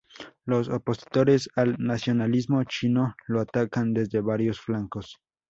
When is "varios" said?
4.19-4.59